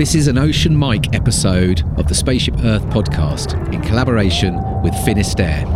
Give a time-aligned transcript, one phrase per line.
[0.00, 5.66] This is an Ocean Mic episode of the Spaceship Earth podcast in collaboration with Finisterre.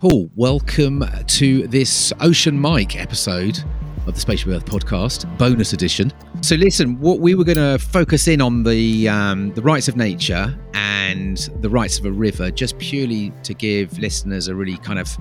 [0.00, 3.62] Paul, welcome to this Ocean Mic episode
[4.06, 6.10] of the Spaceship Earth podcast, bonus edition.
[6.42, 9.94] So, listen, what we were going to focus in on the um, the rights of
[9.94, 14.98] nature and the rights of a river, just purely to give listeners a really kind
[14.98, 15.16] of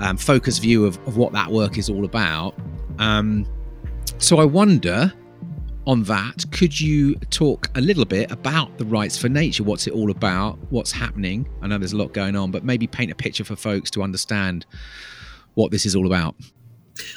[0.00, 2.56] um, focused view of, of what that work is all about.
[2.98, 3.46] Um,
[4.18, 5.12] so, I wonder
[5.86, 9.62] on that, could you talk a little bit about the rights for nature?
[9.62, 10.58] What's it all about?
[10.70, 11.48] What's happening?
[11.62, 14.02] I know there's a lot going on, but maybe paint a picture for folks to
[14.02, 14.66] understand
[15.54, 16.34] what this is all about.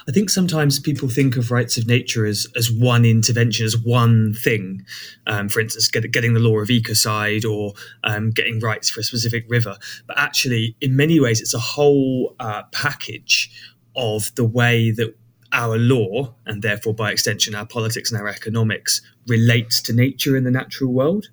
[0.08, 4.34] I think sometimes people think of rights of nature as as one intervention, as one
[4.34, 4.86] thing.
[5.28, 9.04] Um, for instance, get, getting the law of ecocide or um, getting rights for a
[9.04, 9.78] specific river.
[10.08, 13.52] But actually, in many ways, it's a whole uh, package
[13.96, 15.16] of the way that
[15.54, 20.44] our law, and therefore by extension our politics and our economics, relates to nature in
[20.44, 21.30] the natural world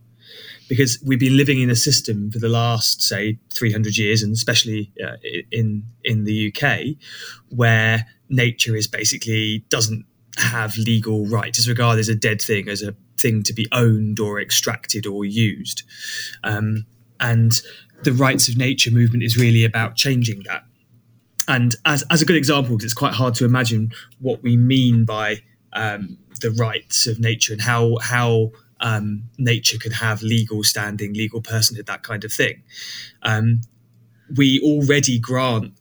[0.74, 4.92] because we've been living in a system for the last say 300 years and especially
[5.04, 5.16] uh,
[5.52, 6.96] in in the UK
[7.50, 10.04] where nature is basically doesn't
[10.36, 14.18] have legal rights is regarded as a dead thing as a thing to be owned
[14.18, 15.82] or extracted or used.
[16.42, 16.86] Um,
[17.20, 17.52] and
[18.02, 20.64] the rights of nature movement is really about changing that.
[21.46, 25.04] And as, as a good example because it's quite hard to imagine what we mean
[25.04, 28.50] by um, the rights of nature and how how
[28.84, 32.62] um, nature could have legal standing, legal personhood, that kind of thing.
[33.22, 33.62] Um,
[34.36, 35.72] we already grant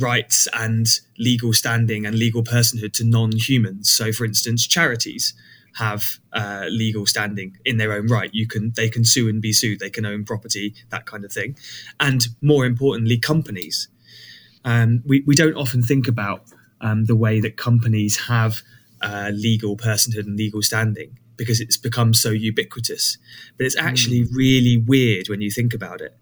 [0.00, 0.86] rights and
[1.18, 3.90] legal standing and legal personhood to non-humans.
[3.90, 5.34] So, for instance, charities
[5.76, 6.02] have
[6.32, 8.30] uh, legal standing in their own right.
[8.32, 9.78] You can they can sue and be sued.
[9.78, 11.56] They can own property, that kind of thing.
[12.00, 13.88] And more importantly, companies.
[14.64, 16.44] Um, we we don't often think about
[16.80, 18.62] um, the way that companies have
[19.02, 23.16] uh, legal personhood and legal standing because it's become so ubiquitous.
[23.56, 24.28] But it's actually mm.
[24.34, 26.14] really weird when you think about it.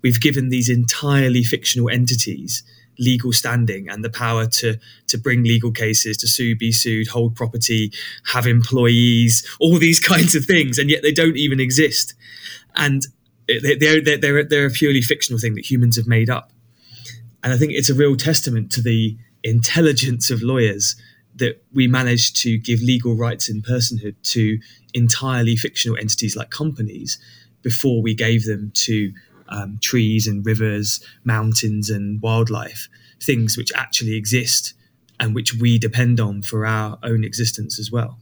[0.00, 2.62] We've given these entirely fictional entities
[2.98, 4.78] legal standing and the power to
[5.08, 7.92] to bring legal cases, to sue, be sued, hold property,
[8.28, 12.14] have employees, all these kinds of things, and yet they don't even exist.
[12.74, 13.02] And
[13.46, 16.50] they're they're they're, they're a purely fictional thing that humans have made up.
[17.44, 20.96] And I think it's a real testament to the intelligence of lawyers
[21.36, 24.58] that we managed to give legal rights in personhood to
[24.94, 27.18] entirely fictional entities like companies
[27.62, 29.12] before we gave them to
[29.48, 32.88] um, trees and rivers, mountains and wildlife,
[33.20, 34.74] things which actually exist
[35.20, 38.18] and which we depend on for our own existence as well.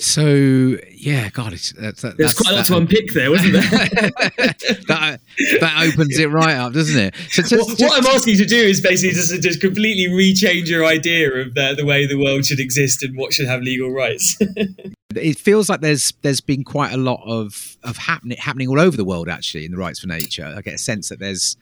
[0.00, 3.62] So yeah, God, it's that's, that, there's quite a lot to unpick there, wasn't there?
[4.86, 5.20] that
[5.60, 7.14] that opens it right up, doesn't it?
[7.30, 10.06] So just, what, just, what, I'm asking you to do is basically just, just completely
[10.06, 13.62] rechange your idea of the, the way the world should exist and what should have
[13.62, 14.38] legal rights.
[15.16, 18.96] it feels like there's there's been quite a lot of of happening happening all over
[18.96, 20.54] the world actually in the rights for nature.
[20.56, 21.56] I get a sense that there's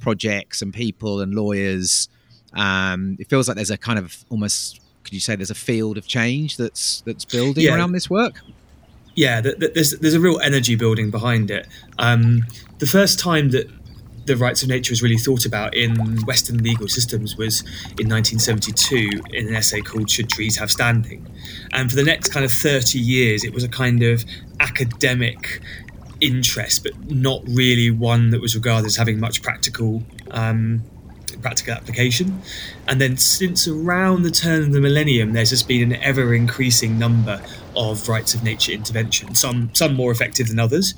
[0.00, 2.08] projects and people and lawyers.
[2.52, 5.98] Um, it feels like there's a kind of almost could you say there's a field
[5.98, 7.74] of change that's that's building yeah.
[7.74, 8.40] around this work?
[9.14, 11.66] Yeah, there's there's a real energy building behind it.
[11.98, 12.44] Um,
[12.78, 13.68] the first time that
[14.26, 17.62] the rights of nature was really thought about in Western legal systems was
[17.98, 21.26] in 1972 in an essay called "Should Trees Have Standing?"
[21.72, 24.24] And for the next kind of 30 years, it was a kind of
[24.60, 25.60] academic
[26.20, 30.82] interest, but not really one that was regarded as having much practical um,
[31.40, 32.40] practical application.
[32.88, 36.98] And then since around the turn of the millennium, there's just been an ever increasing
[36.98, 37.42] number
[37.76, 40.94] of rights of nature intervention, some some more effective than others,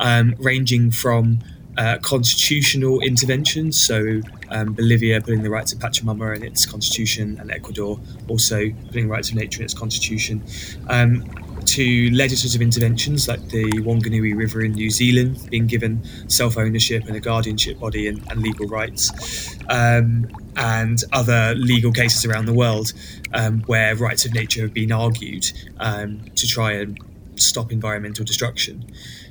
[0.00, 1.38] um, ranging from
[1.78, 4.20] uh, constitutional interventions, so
[4.50, 9.30] um, Bolivia putting the rights of Pachamama in its constitution, and Ecuador also putting rights
[9.30, 10.42] of nature in its constitution,
[10.88, 11.24] um,
[11.72, 17.16] to legislative interventions like the Wanganui River in New Zealand being given self ownership and
[17.16, 22.92] a guardianship body and, and legal rights, um, and other legal cases around the world
[23.32, 26.98] um, where rights of nature have been argued um, to try and
[27.36, 28.84] stop environmental destruction.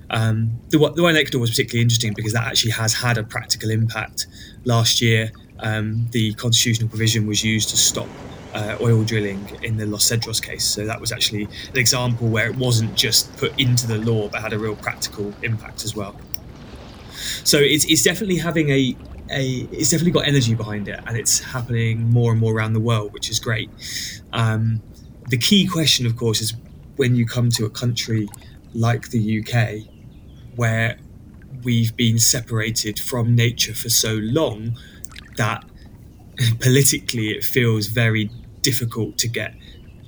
[0.09, 3.23] Um, the, the one in Ecuador was particularly interesting because that actually has had a
[3.23, 4.25] practical impact.
[4.65, 8.09] Last year, um, the constitutional provision was used to stop
[8.53, 10.65] uh, oil drilling in the Los Cedros case.
[10.65, 14.42] So that was actually an example where it wasn't just put into the law, but
[14.42, 16.15] had a real practical impact as well.
[17.44, 18.95] So it's, it's definitely having a,
[19.30, 22.80] a it's definitely got energy behind it, and it's happening more and more around the
[22.80, 23.69] world, which is great.
[24.33, 24.81] Um,
[25.30, 26.54] the key question, of course, is
[26.97, 28.27] when you come to a country
[28.74, 29.88] like the UK,
[30.56, 30.97] where
[31.63, 34.77] we've been separated from nature for so long
[35.38, 35.63] that
[36.59, 38.30] politically it feels very
[38.61, 39.53] difficult to get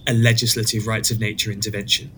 [0.08, 2.12] a legislative rights of nature intervention.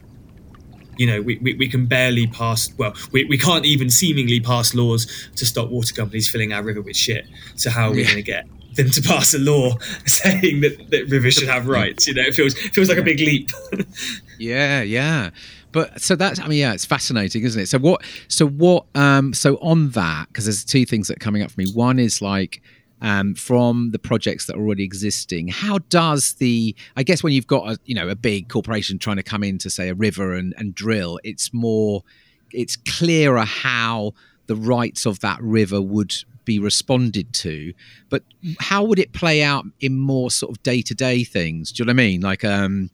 [0.97, 4.73] You know, we, we, we can barely pass, well, we, we can't even seemingly pass
[4.73, 7.25] laws to stop water companies filling our river with shit.
[7.55, 8.05] So, how are we yeah.
[8.05, 12.07] going to get them to pass a law saying that, that rivers should have rights?
[12.07, 13.51] You know, it feels, feels like a big leap.
[14.39, 15.31] yeah, yeah
[15.75, 19.33] but so that's i mean yeah it's fascinating isn't it so what so what um
[19.33, 22.21] so on that because there's two things that are coming up for me one is
[22.21, 22.61] like
[23.01, 25.50] um, from the projects that are already existing.
[25.50, 29.18] How does the I guess when you've got a you know a big corporation trying
[29.18, 32.03] to come into say a river and, and drill, it's more
[32.51, 34.13] it's clearer how
[34.47, 36.15] the rights of that river would
[36.45, 37.74] be responded to.
[38.09, 38.24] But
[38.59, 41.71] how would it play out in more sort of day to day things?
[41.71, 42.21] Do you know what I mean?
[42.21, 42.89] Like um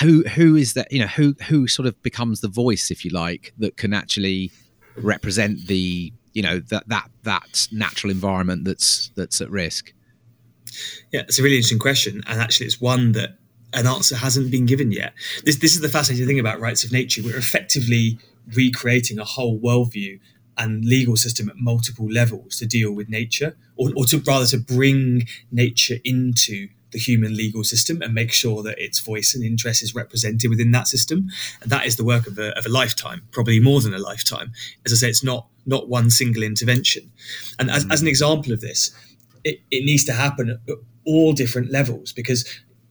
[0.00, 3.10] who who is that you know who who sort of becomes the voice if you
[3.10, 4.50] like that can actually
[4.96, 9.92] represent the you know that that that natural environment that's that's at risk?
[11.12, 13.36] Yeah it's a really interesting question and actually it's one that
[13.72, 15.14] an answer hasn't been given yet.
[15.44, 17.22] This this is the fascinating thing about rights of nature.
[17.22, 18.18] We're effectively
[18.54, 20.18] recreating a whole worldview
[20.58, 24.58] and legal system at multiple levels to deal with nature or, or to rather to
[24.58, 29.82] bring nature into the human legal system and make sure that its voice and interest
[29.82, 31.28] is represented within that system.
[31.62, 34.52] And that is the work of a, of a lifetime, probably more than a lifetime.
[34.84, 37.12] As I say, it's not not one single intervention.
[37.58, 38.10] And as, as an mm.
[38.10, 38.90] example of this,
[39.44, 42.44] it, it needs to happen at all different levels because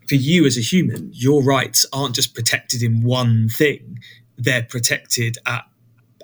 [0.07, 3.99] for you as a human, your rights aren't just protected in one thing;
[4.37, 5.65] they're protected at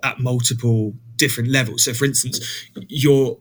[0.04, 1.84] at multiple different levels.
[1.84, 2.40] So, for instance,
[2.88, 3.38] your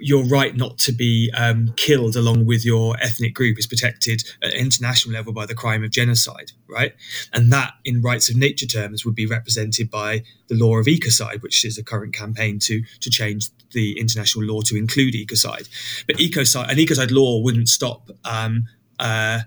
[0.00, 4.52] your right not to be um, killed along with your ethnic group is protected at
[4.54, 6.94] international level by the crime of genocide, right?
[7.32, 11.42] And that, in rights of nature terms, would be represented by the law of ecocide,
[11.42, 15.68] which is a current campaign to to change the international law to include ecocide.
[16.06, 18.10] But ecocide, an ecocide law wouldn't stop.
[18.24, 18.68] Um,
[18.98, 19.40] uh,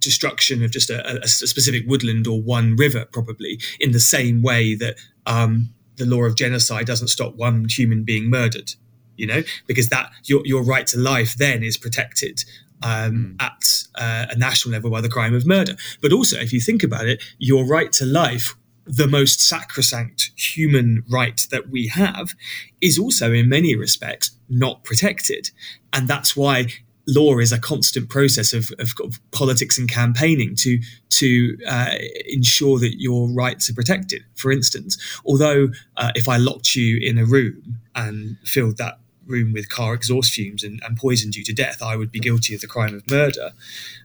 [0.00, 4.74] destruction of just a, a, specific woodland or one river, probably in the same way
[4.74, 8.74] that um, the law of genocide doesn't stop one human being murdered
[9.18, 12.44] you know, because that your your right to life then is protected
[12.82, 13.42] um, mm.
[13.42, 15.76] at uh, a national level by the crime of murder.
[16.00, 18.56] But also, if you think about it, your right to life,
[18.86, 22.34] the most sacrosanct human right that we have,
[22.80, 25.50] is also in many respects not protected,
[25.92, 26.68] and that's why
[27.08, 30.78] law is a constant process of, of, of, politics and campaigning to
[31.08, 31.94] to uh,
[32.26, 34.22] ensure that your rights are protected.
[34.36, 38.98] For instance, although uh, if I locked you in a room and filled that
[39.28, 42.54] room with car exhaust fumes and, and poisoned you to death, I would be guilty
[42.54, 43.52] of the crime of murder.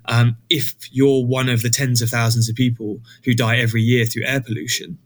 [0.06, 4.06] Um, if you're one of the tens of thousands of people who die every year
[4.06, 4.98] through air pollution,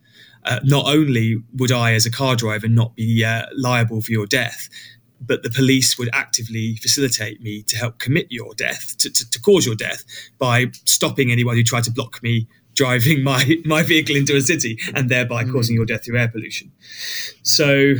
[0.44, 4.26] uh, not only would I, as a car driver, not be uh, liable for your
[4.26, 4.68] death,
[5.20, 9.40] but the police would actively facilitate me to help commit your death, to, to, to
[9.40, 10.04] cause your death,
[10.38, 14.78] by stopping anyone who tried to block me driving my, my vehicle into a city
[14.94, 15.52] and thereby mm.
[15.52, 16.70] causing your death through air pollution.
[17.42, 17.94] So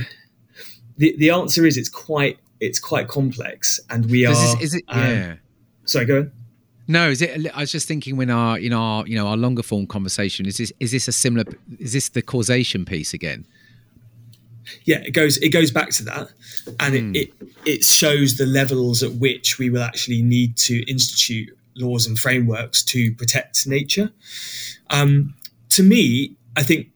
[0.99, 4.33] the, the answer is it's quite it's quite complex, and we are.
[4.33, 4.85] Is, is it?
[4.88, 5.35] Um, yeah.
[5.85, 6.33] Sorry, go on.
[6.88, 7.55] No, is it?
[7.55, 10.57] I was just thinking when our in our you know our longer form conversation is
[10.57, 11.45] this is this a similar
[11.78, 13.47] is this the causation piece again?
[14.85, 16.31] Yeah, it goes it goes back to that,
[16.81, 17.17] and mm.
[17.17, 22.07] it, it it shows the levels at which we will actually need to institute laws
[22.07, 24.11] and frameworks to protect nature.
[24.90, 25.35] Um,
[25.71, 26.88] to me, I think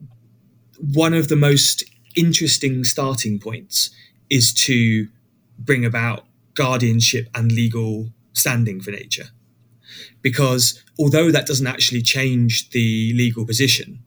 [0.92, 1.84] one of the most
[2.16, 3.90] interesting starting points
[4.30, 5.08] is to
[5.58, 9.26] bring about guardianship and legal standing for nature.
[10.20, 14.02] Because although that doesn't actually change the legal position,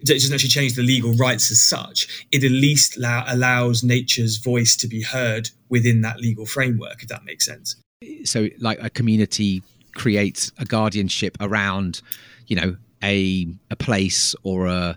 [0.00, 4.36] it doesn't actually change the legal rights as such, it at least allow, allows nature's
[4.36, 7.76] voice to be heard within that legal framework, if that makes sense.
[8.24, 9.62] So, like a community
[9.94, 12.00] creates a guardianship around,
[12.46, 14.96] you know, a a place or a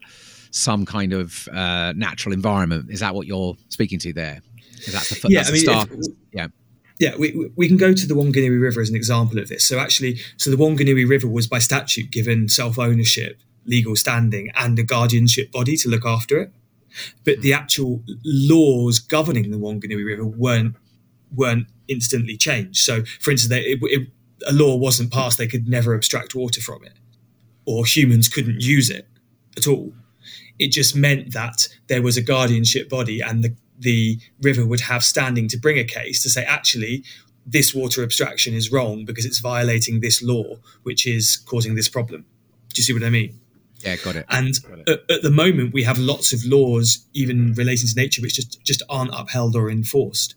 [0.51, 2.89] some kind of uh, natural environment.
[2.89, 4.41] Is that what you're speaking to there?
[4.79, 5.99] Is that the, yeah, I mean?
[5.99, 6.47] If, yeah.
[6.99, 9.65] Yeah, we, we can go to the Wanganui River as an example of this.
[9.65, 14.83] So actually, so the Wanganui River was by statute given self-ownership, legal standing, and a
[14.83, 16.53] guardianship body to look after it.
[17.23, 20.75] But the actual laws governing the Wanganui River weren't
[21.33, 22.83] weren't instantly changed.
[22.83, 24.07] So, for instance, they, it, it,
[24.45, 26.93] a law wasn't passed; they could never abstract water from it,
[27.65, 29.07] or humans couldn't use it
[29.57, 29.93] at all.
[30.61, 35.03] It just meant that there was a guardianship body and the, the river would have
[35.03, 37.03] standing to bring a case to say, actually,
[37.47, 42.25] this water abstraction is wrong because it's violating this law, which is causing this problem.
[42.69, 43.39] Do you see what I mean?
[43.79, 44.27] Yeah, got it.
[44.29, 44.89] And got it.
[44.89, 48.63] At, at, the moment, we have lots of laws, even relating to nature, which just,
[48.63, 50.35] just aren't upheld or enforced.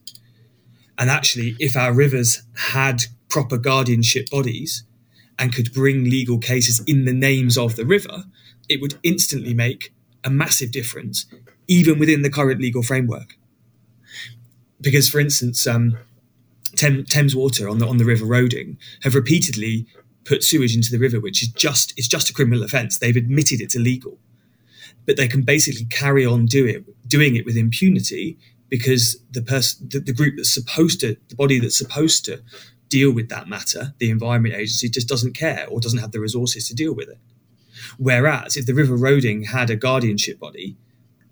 [0.96, 4.84] And actually, if our rivers had proper guardianship bodies
[5.38, 8.24] and could bring legal cases in the names of the river,
[8.70, 9.92] it would instantly make
[10.24, 11.26] a massive difference,
[11.68, 13.36] even within the current legal framework.
[14.80, 15.96] Because, for instance, um,
[16.76, 19.86] Thames Water on the on the River Roding have repeatedly
[20.24, 22.98] put sewage into the river, which is just it's just a criminal offence.
[22.98, 24.18] They've admitted it's illegal,
[25.06, 28.38] but they can basically carry on doing it, doing it with impunity
[28.68, 32.42] because the person, the, the group that's supposed to, the body that's supposed to
[32.88, 36.68] deal with that matter, the Environment Agency, just doesn't care or doesn't have the resources
[36.68, 37.18] to deal with it.
[37.98, 40.76] Whereas if the River Roding had a guardianship body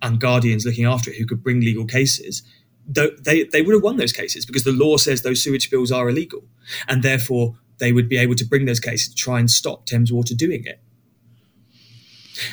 [0.01, 2.43] and guardians looking after it who could bring legal cases,
[2.87, 6.09] they, they would have won those cases because the law says those sewage spills are
[6.09, 6.43] illegal.
[6.89, 10.13] And therefore, they would be able to bring those cases to try and stop Thames
[10.13, 10.81] Water doing it.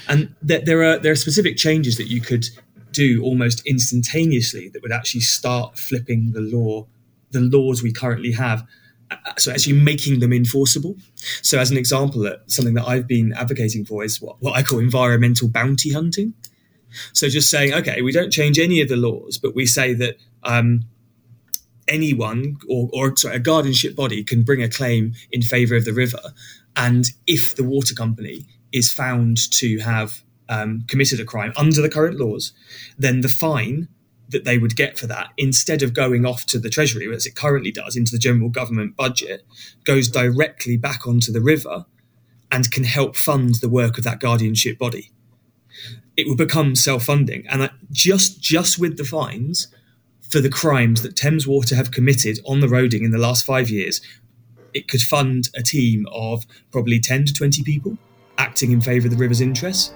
[0.08, 2.46] And th- there are there are specific changes that you could
[2.92, 6.88] do almost instantaneously that would actually start flipping the law,
[7.32, 8.66] the laws we currently have.
[9.38, 10.96] So actually making them enforceable.
[11.42, 14.64] So as an example, uh, something that I've been advocating for is what, what I
[14.64, 16.34] call environmental bounty hunting.
[17.14, 20.18] So just saying, okay, we don't change any of the laws, but we say that
[20.44, 20.86] um,
[21.88, 25.94] anyone or, or sorry, a guardianship body can bring a claim in favour of the
[25.94, 26.22] river,
[26.76, 31.90] and if the water company is found to have um, committed a crime under the
[31.90, 32.54] current laws,
[32.98, 33.88] then the fine
[34.30, 37.36] that they would get for that, instead of going off to the Treasury, as it
[37.36, 39.46] currently does, into the general government budget,
[39.84, 41.86] goes directly back onto the river
[42.52, 45.12] and can help fund the work of that guardianship body.
[46.16, 49.68] It will become self-funding, and just just with the fines,
[50.22, 53.70] for the crimes that Thames Water have committed on the Roding in the last five
[53.70, 54.02] years,
[54.74, 57.98] it could fund a team of probably 10 to 20 people
[58.38, 59.94] acting in favour of the river's interests.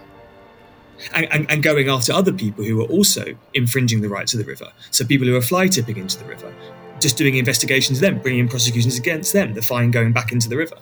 [1.11, 4.71] And, and, going after other people who are also infringing the rights of the river.
[4.91, 6.53] So people who are fly tipping into the river,
[6.99, 10.57] just doing investigations them, bringing in prosecutions against them, the fine going back into the
[10.57, 10.77] river.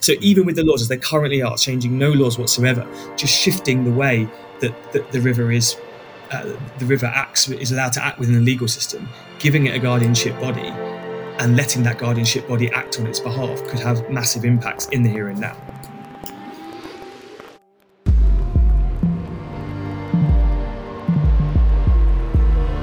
[0.00, 3.84] So even with the laws as they currently are, changing no laws whatsoever, just shifting
[3.84, 4.28] the way
[4.60, 5.76] that, that the river is
[6.30, 9.78] uh, the river acts is allowed to act within the legal system, giving it a
[9.78, 10.72] guardianship body
[11.38, 15.10] and letting that guardianship body act on its behalf could have massive impacts in the
[15.10, 15.56] here and now.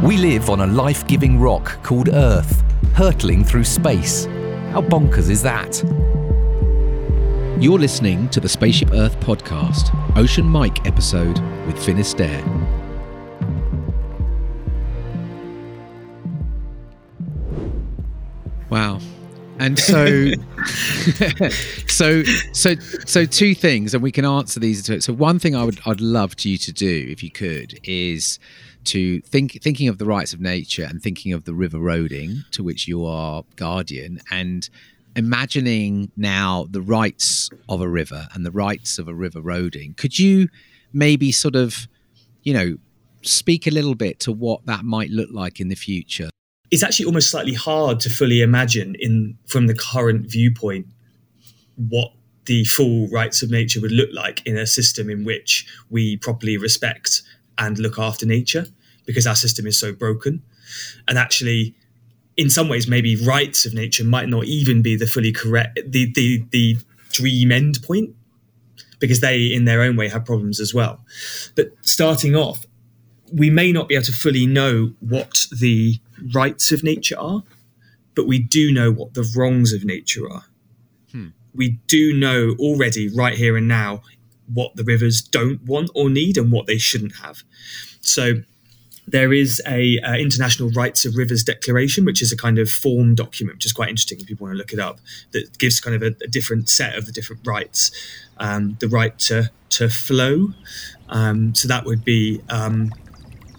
[0.04, 2.64] We live on a life giving rock called Earth,
[2.96, 4.26] hurtling through space.
[4.72, 5.78] How bonkers is that?
[7.62, 12.44] You're listening to the Spaceship Earth podcast, Ocean Mic episode with Finisterre.
[18.72, 18.98] Wow.
[19.60, 20.32] And so,
[21.86, 22.74] so, so,
[23.06, 24.84] so, two things, and we can answer these.
[25.06, 28.40] So, one thing I would, I'd love you to do, if you could, is
[28.86, 32.64] to think, thinking of the rights of nature and thinking of the river Roding to
[32.64, 34.70] which you are guardian, and
[35.16, 40.18] imagining now the rights of a river and the rights of a river Roding Could
[40.18, 40.48] you
[40.94, 41.88] maybe sort of,
[42.44, 42.78] you know,
[43.22, 46.30] speak a little bit to what that might look like in the future?
[46.72, 50.88] it's actually almost slightly hard to fully imagine in from the current viewpoint
[51.76, 52.14] what
[52.46, 56.58] the full rights of nature would look like in a system in which we properly
[56.58, 57.22] respect
[57.58, 58.66] and look after nature
[59.06, 60.42] because our system is so broken
[61.08, 61.76] and actually
[62.38, 66.12] in some ways maybe rights of nature might not even be the fully correct the
[66.14, 66.78] the, the
[67.12, 68.16] dream end point
[69.00, 71.04] because they in their own way have problems as well
[71.56, 72.66] but starting off
[73.32, 76.00] we may not be able to fully know what the
[76.34, 77.44] rights of nature are,
[78.16, 80.46] but we do know what the wrongs of nature are.
[81.12, 81.28] Hmm.
[81.54, 84.02] We do know already, right here and now,
[84.54, 87.44] what the rivers don't want or need and what they shouldn't have.
[88.02, 88.44] So
[89.08, 93.16] there is a uh, international rights of rivers declaration which is a kind of form
[93.16, 95.00] document which is quite interesting if people want to look it up
[95.32, 97.92] that gives kind of a, a different set of the different rights
[98.38, 100.50] um, the right to to flow
[101.10, 102.92] um, so that would be um,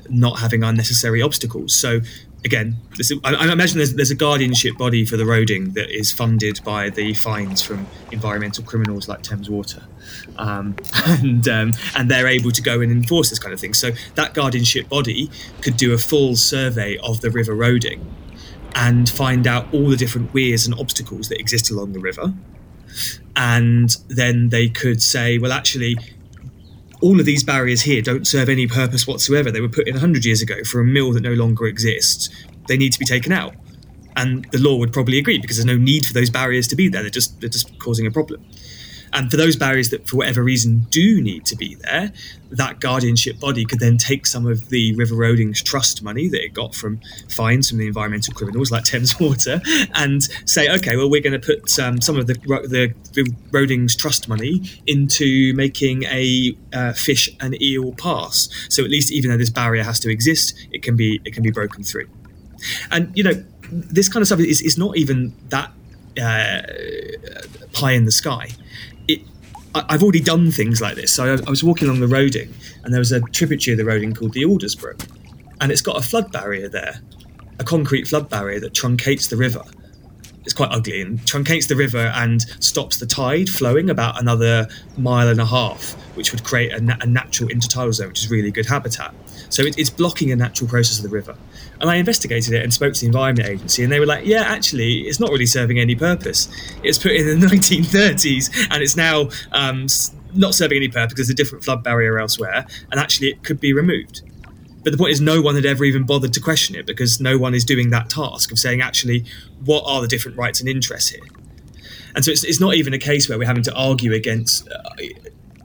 [0.08, 1.74] not having unnecessary obstacles.
[1.74, 2.00] So
[2.44, 6.12] again, this, I, I, imagine there's, there's, a guardianship body for the Roding that is
[6.12, 9.82] funded by the fines from environmental criminals like Thames Water,
[10.36, 13.74] um, and um, and they're able to go and enforce this kind of thing.
[13.74, 15.30] So that guardianship body
[15.60, 18.04] could do a full survey of the river Roding
[18.74, 22.32] and find out all the different weirs and obstacles that exist along the river.
[23.36, 25.96] And then they could say, well, actually,
[27.02, 29.50] all of these barriers here don't serve any purpose whatsoever.
[29.50, 32.30] They were put in 100 years ago for a mill that no longer exists.
[32.68, 33.54] They need to be taken out.
[34.16, 36.88] And the law would probably agree because there's no need for those barriers to be
[36.88, 37.02] there.
[37.02, 38.44] They're just, they're just causing a problem.
[39.12, 42.12] And for those barriers that, for whatever reason, do need to be there,
[42.50, 46.54] that guardianship body could then take some of the River Rodings trust money that it
[46.54, 49.60] got from fines from the environmental criminals like Thames Water
[49.94, 53.96] and say, okay, well, we're going to put um, some of the, the, the Rodings
[53.96, 58.48] trust money into making a uh, fish and eel pass.
[58.68, 61.42] So at least, even though this barrier has to exist, it can be it can
[61.42, 62.08] be broken through.
[62.90, 65.72] And you know, this kind of stuff is, is not even that
[66.20, 66.62] uh,
[67.72, 68.50] pie in the sky.
[69.74, 71.12] I, have already done things like this.
[71.12, 72.52] So I, I, was walking along the Roding,
[72.84, 75.06] and there was a tributary of the Roding called the Aldersbrook,
[75.60, 77.00] and it's got a flood barrier there,
[77.58, 79.62] a concrete flood barrier that truncates the river.
[80.44, 85.28] It's quite ugly and truncates the river and stops the tide flowing about another mile
[85.28, 88.50] and a half, which would create a, na- a natural intertidal zone, which is really
[88.50, 89.14] good habitat.
[89.52, 91.36] So it, it's blocking a natural process of the river.
[91.80, 94.42] And I investigated it and spoke to the Environment Agency, and they were like, yeah,
[94.42, 96.48] actually, it's not really serving any purpose.
[96.82, 99.88] It's put in the 1930s, and it's now um,
[100.34, 103.60] not serving any purpose because there's a different flood barrier elsewhere, and actually, it could
[103.60, 104.22] be removed.
[104.82, 107.36] But the point is, no one had ever even bothered to question it because no
[107.36, 109.26] one is doing that task of saying, actually,
[109.64, 111.22] what are the different rights and interests here?
[112.14, 114.90] And so it's, it's not even a case where we're having to argue against uh,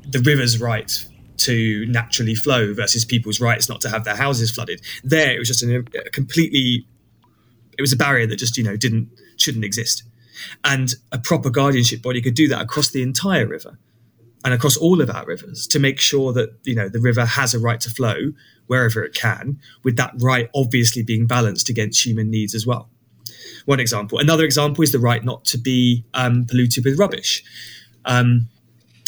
[0.08, 1.06] the river's right
[1.38, 4.82] to naturally flow versus people's rights not to have their houses flooded.
[5.04, 6.88] There, it was just a, a completely,
[7.78, 10.04] it was a barrier that just you know didn't shouldn't exist,
[10.64, 13.78] and a proper guardianship body could do that across the entire river
[14.44, 17.54] and across all of our rivers to make sure that you know the river has
[17.54, 18.34] a right to flow
[18.68, 22.90] wherever it can, with that right obviously being balanced against human needs as well.
[23.66, 24.20] One example.
[24.20, 27.44] Another example is the right not to be um, polluted with rubbish.
[28.06, 28.48] Um,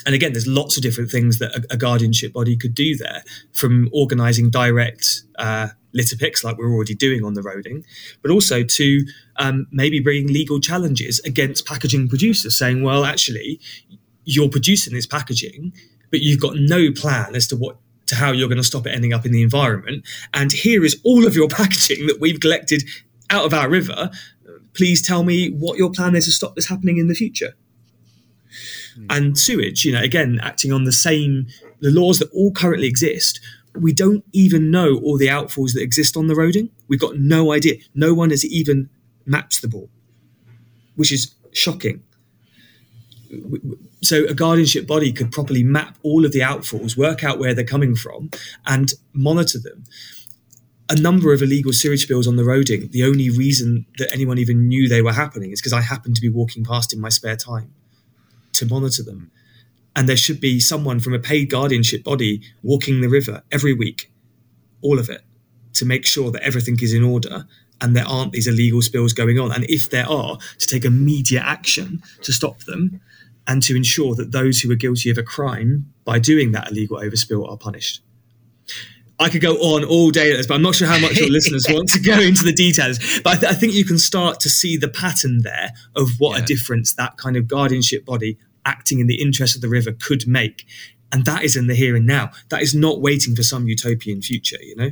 [0.10, 3.24] and again, there's lots of different things that a, a guardianship body could do there,
[3.54, 7.86] from organising direct uh, litter picks like we're already doing on the Roding,
[8.24, 13.60] but also to um, maybe bringing legal challenges against packaging producers, saying, well, actually,
[14.26, 15.74] you're producing this packaging,
[16.10, 18.96] but you've got no plan as to what to how you're going to stop it
[18.96, 20.04] ending up in the environment.
[20.34, 22.82] And here is all of your packaging that we've collected
[23.30, 24.10] out of our river.
[24.74, 27.54] Please tell me what your plan is to stop this happening in the future.
[29.10, 31.48] And sewage, you know, again, acting on the same,
[31.80, 33.40] the laws that all currently exist,
[33.76, 36.70] we don't even know all the outfalls that exist on the Roding.
[36.88, 37.76] We've got no idea.
[37.94, 38.90] No one has even
[39.26, 39.90] mapped the ball,
[40.96, 42.04] which is shocking.
[44.02, 47.64] So a guardianship body could properly map all of the outfalls, work out where they're
[47.64, 48.32] coming from,
[48.66, 49.84] and monitor them.
[50.90, 52.90] A number of illegal sewage spills on the Roding.
[52.90, 56.22] The only reason that anyone even knew they were happening is because I happened to
[56.22, 57.76] be walking past in my spare time
[58.60, 59.32] to monitor them.
[59.96, 64.12] And there should be someone from a paid guardianship body walking the river every week,
[64.82, 65.22] all of it,
[65.74, 67.46] to make sure that everything is in order
[67.82, 69.52] and there aren't these illegal spills going on.
[69.52, 73.02] And if there are, to take immediate action to stop them
[73.48, 76.98] and to ensure that those who are guilty of a crime by doing that illegal
[76.98, 78.02] overspill are punished.
[79.22, 81.90] I could go on all day but I'm not sure how much your listeners want
[81.90, 83.00] to go into the details.
[83.22, 86.38] But I, th- I, think you can start to see the pattern there of what
[86.38, 86.44] yeah.
[86.44, 88.38] a difference that kind of guardianship body
[88.70, 90.66] acting in the interest of the river could make.
[91.12, 92.32] And that is in the here and now.
[92.50, 94.92] That is not waiting for some utopian future, you know?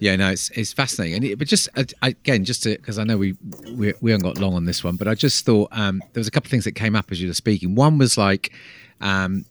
[0.00, 3.16] Yeah, no, it's it's fascinating, and it, but just uh, again, just because I know
[3.16, 3.34] we,
[3.72, 6.28] we we haven't got long on this one, but I just thought um, there was
[6.28, 7.74] a couple of things that came up as you were speaking.
[7.74, 8.52] One was like,
[9.00, 9.46] um,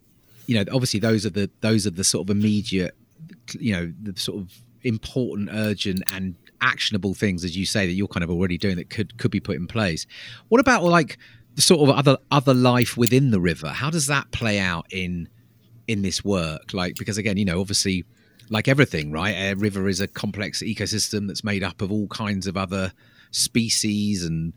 [0.46, 2.96] you know, obviously those are the those are the sort of immediate,
[3.60, 8.08] you know, the sort of important, urgent, and actionable things, as you say, that you're
[8.08, 10.06] kind of already doing that could could be put in place.
[10.50, 11.18] What about like
[11.58, 13.70] sort of other other life within the river.
[13.70, 15.30] How does that play out in
[15.88, 16.74] in this work?
[16.74, 18.06] Like because again, you know, obviously,
[18.50, 19.32] like everything, right?
[19.32, 22.94] A river is a complex ecosystem that's made up of all kinds of other
[23.32, 24.54] species and.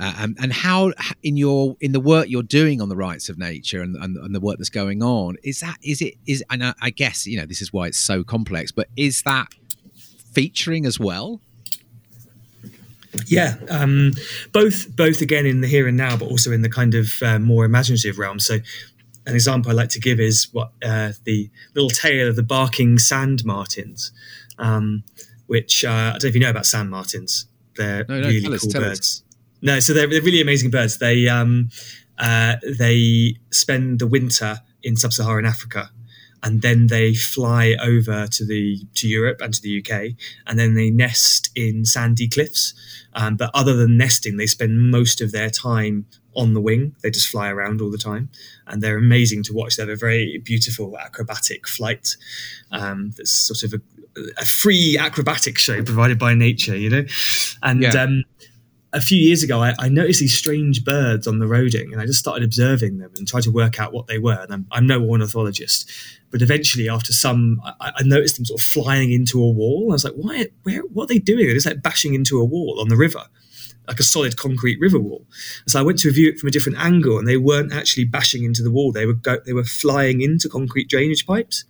[0.00, 0.92] Uh, and, and how
[1.24, 4.32] in your in the work you're doing on the rights of nature and, and, and
[4.32, 7.46] the work that's going on is that is it is and I guess you know
[7.46, 9.48] this is why it's so complex but is that
[10.32, 11.40] featuring as well
[13.26, 14.12] yeah, um,
[14.52, 17.38] both both again in the here and now, but also in the kind of uh,
[17.38, 18.38] more imaginative realm.
[18.40, 18.58] So,
[19.26, 22.98] an example I like to give is what uh, the little tale of the barking
[22.98, 24.12] sand martins,
[24.58, 25.04] um,
[25.46, 27.46] which uh, I don't know if you know about sand martins.
[27.76, 29.00] They're no, no, really cool us, birds.
[29.00, 29.22] Us.
[29.60, 30.98] No, so they're, they're, really amazing birds.
[30.98, 31.70] They um,
[32.18, 35.90] uh, they spend the winter in sub-Saharan Africa
[36.42, 40.14] and then they fly over to the to Europe and to the UK,
[40.46, 42.74] and then they nest in sandy cliffs.
[43.14, 46.94] Um, but other than nesting, they spend most of their time on the wing.
[47.02, 48.30] They just fly around all the time,
[48.66, 49.76] and they're amazing to watch.
[49.76, 52.16] They have a very beautiful acrobatic flight.
[52.70, 57.04] Um, that's sort of a, a, free acrobatic show provided by nature, you know,
[57.62, 57.82] and.
[57.82, 58.02] Yeah.
[58.02, 58.24] Um,
[58.92, 62.06] a few years ago, I, I, noticed these strange birds on the roding, and I
[62.06, 64.40] just started observing them and tried to work out what they were.
[64.40, 65.90] And I'm, I'm no ornithologist,
[66.30, 69.88] but eventually, after some, I, I, noticed them sort of flying into a wall.
[69.90, 70.46] I was like, "Why?
[70.62, 70.80] Where?
[70.80, 71.44] What are they doing?
[71.44, 73.24] They're just like bashing into a wall on the river."
[73.86, 75.24] like a solid concrete river wall.
[75.64, 78.04] And so I went to view it from a different angle, and they weren't actually
[78.04, 81.64] bashing into the wall; they were go- they were flying into concrete drainage pipes.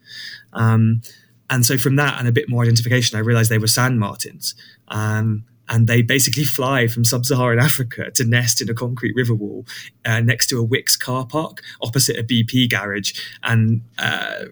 [0.53, 1.03] Um,
[1.49, 4.55] and so from that and a bit more identification, I realized they were sand martins.
[4.89, 9.67] Um, and they basically fly from sub-Saharan Africa to nest in a concrete river wall
[10.05, 14.45] uh, next to a Wickes car park opposite a BP garage and uh,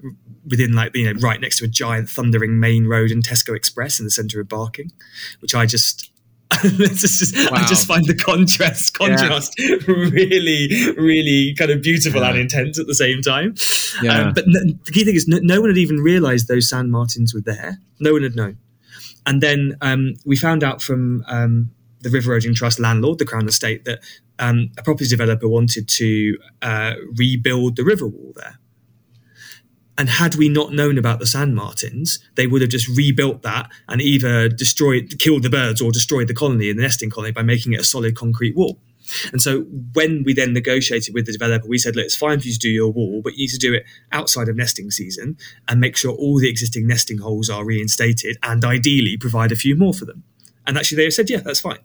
[0.48, 3.98] within like you know right next to a giant thundering main road and Tesco Express
[3.98, 4.92] in the center of Barking,
[5.40, 6.10] which I just
[6.62, 7.58] just, wow.
[7.58, 9.76] I just find the contrast contrast yeah.
[9.86, 12.30] really, really kind of beautiful yeah.
[12.30, 13.56] and intense at the same time.
[14.00, 14.28] Yeah.
[14.28, 16.92] Um, but no, the key thing is, no, no, one had even realised those sand
[16.92, 17.78] martins were there.
[17.98, 18.58] No one had known.
[19.26, 23.48] And then um, we found out from um, the River Roding Trust landlord, the Crown
[23.48, 23.98] Estate, that
[24.38, 28.58] um, a property developer wanted to uh, rebuild the river wall there.
[29.98, 33.70] And had we not known about the sand martins, they would have just rebuilt that
[33.88, 37.42] and either destroyed, killed the birds or destroyed the colony and the nesting colony by
[37.42, 38.78] making it a solid concrete wall.
[39.32, 39.60] And so
[39.94, 42.58] when we then negotiated with the developer, we said, look, it's fine for you to
[42.58, 45.36] do your wall, but you need to do it outside of nesting season
[45.68, 49.76] and make sure all the existing nesting holes are reinstated and ideally provide a few
[49.76, 50.24] more for them.
[50.66, 51.78] And actually they said, yeah, that's fine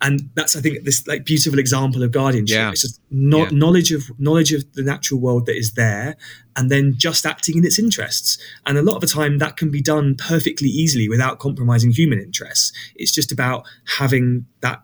[0.00, 2.56] and that's I think this like beautiful example of guardianship.
[2.56, 2.70] Yeah.
[2.70, 3.50] It's just no- yeah.
[3.52, 6.16] knowledge of knowledge of the natural world that is there,
[6.56, 8.38] and then just acting in its interests.
[8.66, 12.18] And a lot of the time, that can be done perfectly easily without compromising human
[12.18, 12.72] interests.
[12.96, 13.64] It's just about
[13.96, 14.82] having that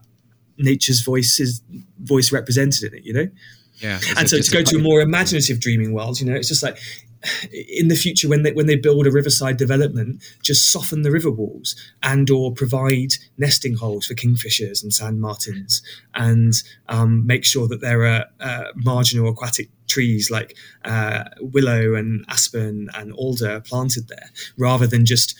[0.62, 1.62] nature's voice is
[1.99, 3.05] voice represented in it.
[3.05, 3.29] You know.
[3.77, 6.62] Yeah, and so to go to a more imaginative dreaming world, you know, it's just
[6.62, 6.79] like
[7.53, 11.31] in the future when they when they build a riverside development just soften the river
[11.31, 15.83] walls and or provide nesting holes for kingfishers and sand martins
[16.14, 22.25] and um, make sure that there are uh, marginal aquatic trees like uh, willow and
[22.29, 25.38] aspen and alder planted there rather than just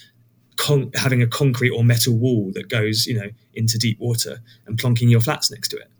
[0.61, 4.79] con- having a concrete or metal wall that goes you know into deep water and
[4.79, 5.91] plonking your flats next to it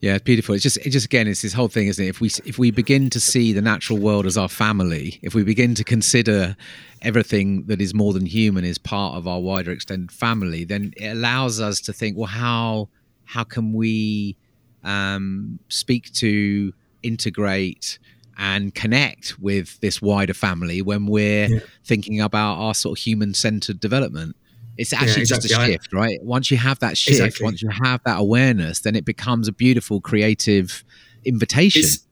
[0.00, 0.54] yeah, it's beautiful.
[0.54, 2.08] It's just, it just again, it's this whole thing, isn't it?
[2.08, 5.42] If we if we begin to see the natural world as our family, if we
[5.42, 6.56] begin to consider
[7.02, 11.08] everything that is more than human is part of our wider extended family, then it
[11.08, 12.88] allows us to think, well, how
[13.24, 14.36] how can we
[14.84, 17.98] um, speak to, integrate,
[18.38, 21.58] and connect with this wider family when we're yeah.
[21.84, 24.36] thinking about our sort of human centered development?
[24.76, 25.48] It's actually yeah, exactly.
[25.48, 26.22] just a shift, right?
[26.22, 27.44] Once you have that shift, exactly.
[27.44, 30.84] once you have that awareness, then it becomes a beautiful creative
[31.24, 31.80] invitation.
[31.80, 32.06] It's,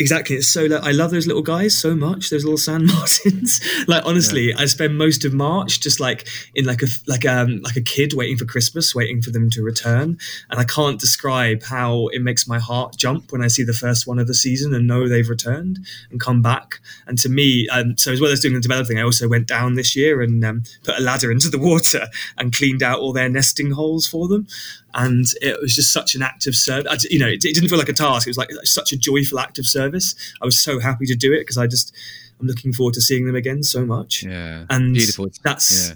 [0.00, 0.36] Exactly.
[0.36, 2.30] It's so like I love those little guys so much.
[2.30, 3.60] Those little sand martins.
[3.86, 4.54] like honestly, yeah.
[4.56, 8.14] I spend most of March just like in like a like um like a kid
[8.14, 10.18] waiting for Christmas, waiting for them to return.
[10.48, 14.06] And I can't describe how it makes my heart jump when I see the first
[14.06, 16.80] one of the season and know they've returned and come back.
[17.06, 19.74] And to me, um, so as well as doing the developing, I also went down
[19.74, 22.06] this year and um, put a ladder into the water
[22.38, 24.46] and cleaned out all their nesting holes for them
[24.94, 27.06] and it was just such an act of service.
[27.10, 28.26] You know, it, it, didn't feel like a task.
[28.26, 30.14] It was like such a joyful act of service.
[30.42, 31.94] I was so happy to do it because I just
[32.40, 34.22] I'm looking forward to seeing them again so much.
[34.22, 35.28] Yeah, and beautiful.
[35.44, 35.94] That's yeah.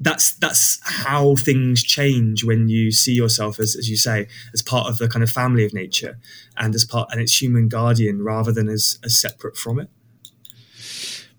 [0.00, 4.88] that's that's how things change when you see yourself as as you say as part
[4.88, 6.18] of the kind of family of nature
[6.56, 9.88] and as part and its human guardian rather than as as separate from it.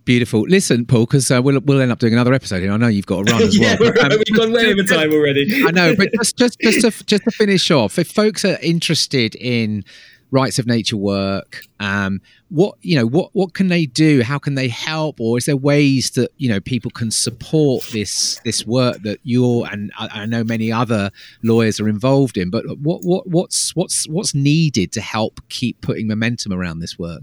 [0.04, 0.42] Beautiful.
[0.42, 2.72] Listen, Paul, because uh, we'll we'll end up doing another episode here.
[2.72, 3.94] I know you've got to run as yeah, well.
[4.04, 5.64] um, we've gone way over time already.
[5.66, 9.36] I know, but just just just to, just to finish off, if folks are interested
[9.36, 9.84] in
[10.32, 14.24] rights of nature work, um, what you know, what what can they do?
[14.24, 15.20] How can they help?
[15.20, 19.68] Or is there ways that you know people can support this this work that you're
[19.72, 21.12] and I, I know many other
[21.44, 22.50] lawyers are involved in?
[22.50, 27.22] But what what what's what's what's needed to help keep putting momentum around this work?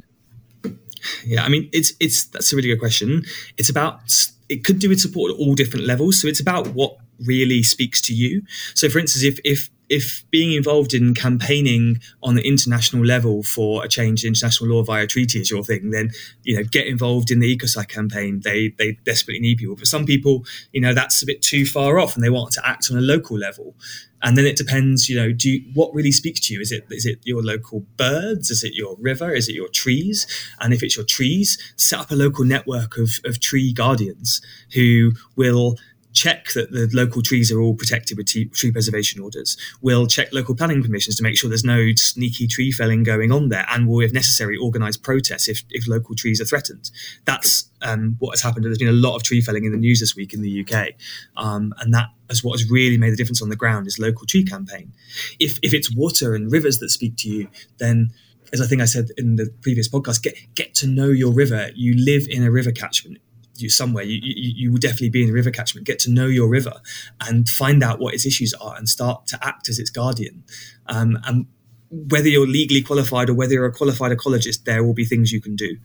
[1.24, 3.24] Yeah, I mean, it's it's that's a really good question.
[3.56, 4.00] It's about
[4.48, 6.20] it could do with support at all different levels.
[6.20, 8.42] So it's about what really speaks to you.
[8.74, 13.84] So, for instance, if if if being involved in campaigning on the international level for
[13.84, 16.10] a change in international law via treaty is your thing, then
[16.42, 18.40] you know get involved in the ecocide campaign.
[18.44, 19.76] They they desperately need people.
[19.76, 22.66] For some people, you know that's a bit too far off, and they want to
[22.66, 23.74] act on a local level.
[24.20, 26.60] And then it depends, you know, do you, what really speaks to you?
[26.60, 28.50] Is it is it your local birds?
[28.50, 29.32] Is it your river?
[29.32, 30.26] Is it your trees?
[30.60, 34.42] And if it's your trees, set up a local network of, of tree guardians
[34.74, 35.76] who will
[36.18, 39.56] check that the local trees are all protected with tree, preservation orders.
[39.80, 43.50] We'll check local planning permissions to make sure there's no sneaky tree felling going on
[43.50, 46.90] there, and we'll, if necessary, organise protests if, if local trees are threatened.
[47.24, 48.64] That's um, what has happened.
[48.64, 50.94] There's been a lot of tree felling in the news this week in the UK,
[51.36, 54.26] um, and that is what has really made the difference on the ground is local
[54.26, 54.92] tree campaign.
[55.38, 58.10] If if it's water and rivers that speak to you, then
[58.52, 61.70] as I think I said in the previous podcast, get get to know your river.
[61.76, 63.18] You live in a river catchment
[63.60, 65.86] you somewhere, you, you, you will definitely be in the river catchment.
[65.86, 66.80] Get to know your river
[67.20, 70.44] and find out what its issues are and start to act as its guardian.
[70.86, 71.46] Um, and
[71.90, 75.40] whether you're legally qualified or whether you're a qualified ecologist, there will be things you
[75.40, 75.78] can do.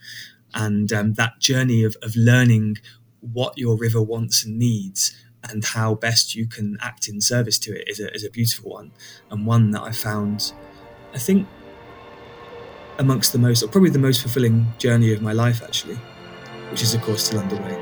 [0.53, 2.77] And um, that journey of, of learning
[3.19, 5.15] what your river wants and needs
[5.49, 8.71] and how best you can act in service to it is a, is a beautiful
[8.71, 8.91] one
[9.29, 10.53] and one that I found,
[11.13, 11.47] I think,
[12.99, 15.97] amongst the most, or probably the most fulfilling journey of my life, actually
[16.73, 17.79] which is, of course, still underway.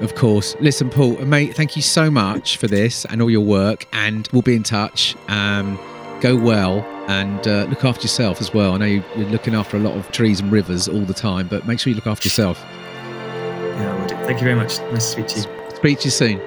[0.00, 0.56] Of course.
[0.58, 4.42] Listen, Paul, mate, thank you so much for this and all your work, and we'll
[4.42, 5.14] be in touch.
[5.28, 5.78] Um,
[6.20, 8.72] go well and uh, look after yourself as well.
[8.72, 11.68] I know you're looking after a lot of trees and rivers all the time, but
[11.68, 12.60] make sure you look after yourself.
[12.64, 14.16] Yeah, I will do.
[14.26, 14.80] Thank you very much.
[14.90, 15.76] Nice to speak to you.
[15.76, 16.40] Speak to you soon.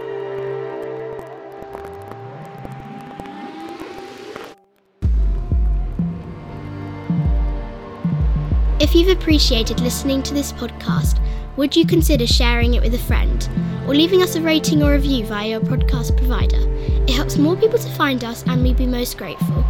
[8.82, 11.24] If you've appreciated listening to this podcast,
[11.56, 13.48] would you consider sharing it with a friend
[13.88, 16.58] or leaving us a rating or review via your podcast provider?
[17.04, 19.64] It helps more people to find us and we'd be most grateful.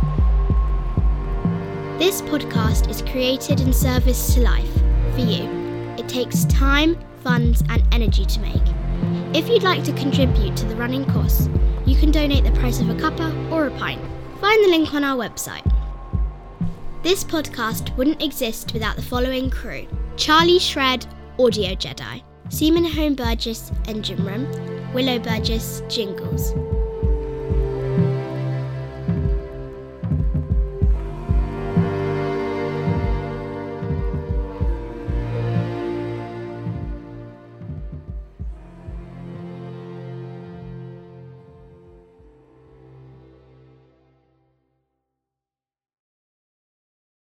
[1.99, 4.73] This podcast is created in service to life
[5.13, 5.43] for you.
[5.97, 9.35] It takes time, funds, and energy to make.
[9.35, 11.49] If you'd like to contribute to the running costs,
[11.85, 14.01] you can donate the price of a cuppa or a pint.
[14.39, 15.69] Find the link on our website.
[17.03, 21.05] This podcast wouldn't exist without the following crew Charlie Shred,
[21.39, 24.47] Audio Jedi, Seaman Home Burgess, Engine Room,
[24.93, 26.53] Willow Burgess, Jingles,